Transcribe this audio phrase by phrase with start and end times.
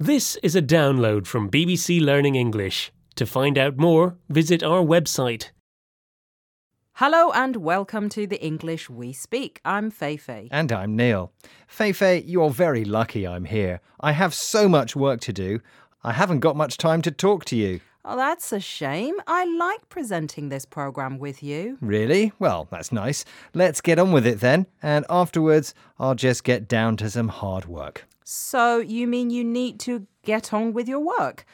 [0.00, 2.90] This is a download from BBC Learning English.
[3.14, 5.50] To find out more, visit our website.
[6.94, 9.60] Hello and welcome to the English We Speak.
[9.64, 10.48] I'm Feifei.
[10.50, 11.30] And I'm Neil.
[11.68, 13.80] Feifei, you're very lucky I'm here.
[14.00, 15.60] I have so much work to do.
[16.02, 17.78] I haven't got much time to talk to you.
[18.04, 19.14] Oh, that's a shame.
[19.28, 21.78] I like presenting this program with you.
[21.80, 22.32] Really?
[22.40, 23.24] Well, that's nice.
[23.54, 27.66] Let's get on with it then, and afterwards, I'll just get down to some hard
[27.66, 28.06] work.
[28.24, 31.44] So, you mean you need to get on with your work?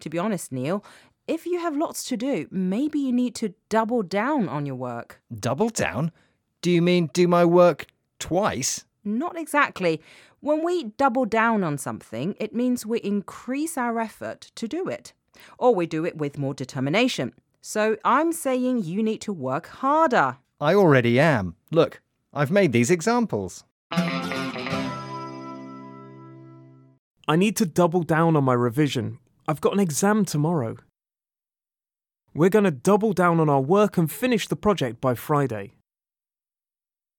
[0.00, 0.84] To be honest, Neil,
[1.26, 5.20] if you have lots to do, maybe you need to double down on your work.
[5.34, 6.12] Double down?
[6.60, 7.86] Do you mean do my work
[8.18, 8.84] twice?
[9.04, 10.02] Not exactly.
[10.40, 15.14] When we double down on something, it means we increase our effort to do it,
[15.58, 17.32] or we do it with more determination.
[17.60, 20.36] So I'm saying you need to work harder.
[20.60, 21.56] I already am.
[21.70, 22.00] Look,
[22.34, 23.64] I've made these examples.
[27.30, 29.18] I need to double down on my revision.
[29.46, 30.78] I've got an exam tomorrow.
[32.32, 35.74] We're going to double down on our work and finish the project by Friday.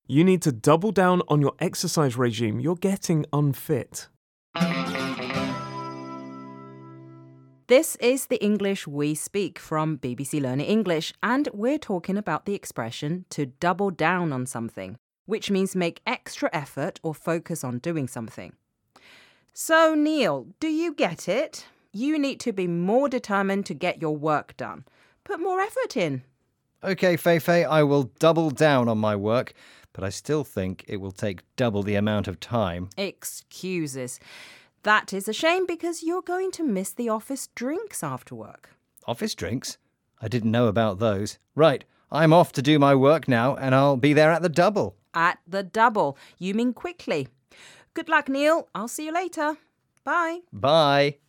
[0.08, 2.60] You need to double down on your exercise regime.
[2.60, 4.08] You're getting unfit.
[7.68, 12.56] This is the English we speak from BBC Learning English, and we're talking about the
[12.56, 18.08] expression to double down on something, which means make extra effort or focus on doing
[18.08, 18.54] something.
[19.54, 21.66] So, Neil, do you get it?
[21.92, 24.86] You need to be more determined to get your work done.
[25.24, 26.24] Put more effort in.
[26.84, 29.54] Okay, Feifei, I will double down on my work,
[29.92, 32.90] but I still think it will take double the amount of time.
[32.98, 34.20] Excuses.
[34.84, 38.70] That is a shame because you're going to miss the office drinks after work.
[39.06, 39.78] Office drinks?
[40.22, 41.38] I didn't know about those.
[41.54, 44.96] Right, I'm off to do my work now, and I'll be there at the double.
[45.14, 46.18] At the double.
[46.38, 47.28] You mean quickly.
[48.00, 48.70] Good luck, Neil.
[48.74, 49.58] I'll see you later.
[50.06, 50.40] Bye.
[50.54, 51.18] Bye.